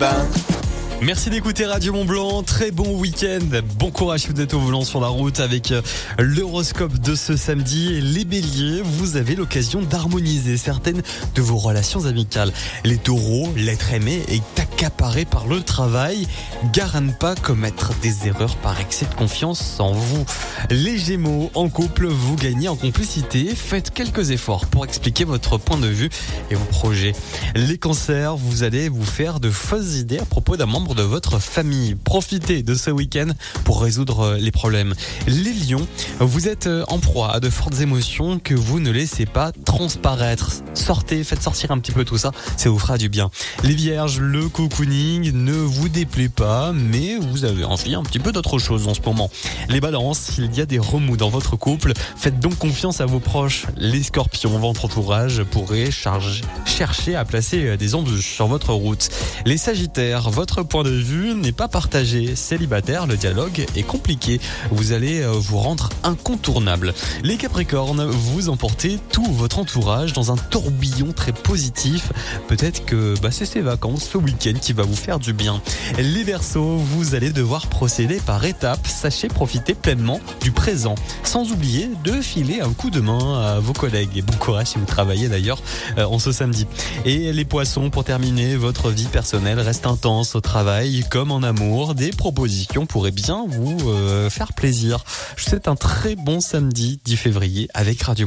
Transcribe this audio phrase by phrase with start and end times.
[0.00, 0.39] bain.
[1.02, 2.42] Merci d'écouter Radio Mont Blanc.
[2.42, 3.62] Très bon week-end.
[3.78, 5.80] Bon courage vous êtes au volant sur la route avec euh,
[6.18, 8.02] l'horoscope de ce samedi.
[8.02, 11.00] Les béliers, vous avez l'occasion d'harmoniser certaines
[11.34, 12.52] de vos relations amicales.
[12.84, 16.28] Les taureaux, l'être aimé est accaparé par le travail.
[16.74, 20.26] Gare ne pas commettre des erreurs par excès de confiance en vous.
[20.68, 23.54] Les gémeaux, en couple, vous gagnez en complicité.
[23.54, 26.10] Faites quelques efforts pour expliquer votre point de vue
[26.50, 27.12] et vos projets.
[27.54, 31.38] Les cancers, vous allez vous faire de fausses idées à propos d'un membre de votre
[31.38, 31.94] famille.
[31.94, 33.28] Profitez de ce week-end
[33.64, 34.94] pour résoudre les problèmes.
[35.26, 35.86] Les lions,
[36.18, 40.62] vous êtes en proie à de fortes émotions que vous ne laissez pas transparaître.
[40.74, 43.30] Sortez, faites sortir un petit peu tout ça, ça vous fera du bien.
[43.62, 48.32] Les vierges, le cocooning ne vous déplaît pas, mais vous avez envie un petit peu
[48.32, 49.30] d'autre chose en ce moment.
[49.68, 53.20] Les balances, il y a des remous dans votre couple, faites donc confiance à vos
[53.20, 53.66] proches.
[53.76, 59.08] Les scorpions, votre entourage pourrait charger, chercher à placer des embûches sur votre route.
[59.46, 62.34] Les sagittaires, votre point de vue n'est pas partagé.
[62.36, 64.40] Célibataire, le dialogue est compliqué.
[64.70, 66.94] Vous allez vous rendre incontournable.
[67.22, 72.12] Les Capricornes, vous emportez tout votre entourage dans un tourbillon très positif.
[72.48, 75.60] Peut-être que bah, c'est ces vacances, ce week-end qui va vous faire du bien.
[75.98, 78.86] Les Verseaux, vous allez devoir procéder par étapes.
[78.86, 80.94] Sachez profiter pleinement du présent,
[81.30, 84.16] sans oublier de filer un coup de main à vos collègues.
[84.16, 85.62] Et bon courage si vous travaillez d'ailleurs
[85.96, 86.66] euh, en ce samedi.
[87.04, 91.94] Et les Poissons, pour terminer, votre vie personnelle reste intense au travail comme en amour,
[91.94, 95.04] des propositions pourraient bien vous euh, faire plaisir.
[95.36, 98.26] Je vous souhaite un très bon samedi 10 février avec Radio